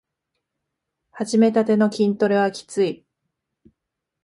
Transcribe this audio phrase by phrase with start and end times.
[1.11, 3.05] はじめたての筋トレはきつい